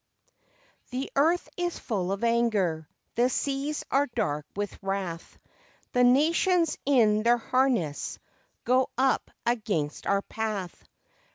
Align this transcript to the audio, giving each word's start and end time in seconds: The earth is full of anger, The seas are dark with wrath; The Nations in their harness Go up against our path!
The 0.89 1.11
earth 1.15 1.47
is 1.57 1.77
full 1.77 2.11
of 2.11 2.23
anger, 2.23 2.89
The 3.13 3.29
seas 3.29 3.83
are 3.91 4.07
dark 4.15 4.47
with 4.55 4.81
wrath; 4.81 5.37
The 5.91 6.03
Nations 6.03 6.75
in 6.87 7.21
their 7.21 7.37
harness 7.37 8.17
Go 8.63 8.89
up 8.97 9.29
against 9.45 10.07
our 10.07 10.23
path! 10.23 10.83